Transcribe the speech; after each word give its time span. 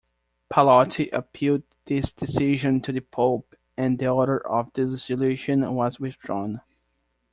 Pallotti 0.51 1.11
appealed 1.13 1.61
this 1.85 2.11
decision 2.11 2.81
to 2.81 2.91
the 2.91 3.01
Pope 3.01 3.55
and 3.77 3.99
the 3.99 4.07
order 4.07 4.39
of 4.47 4.73
dissolution 4.73 5.75
was 5.75 5.99
withdrawn. 5.99 6.59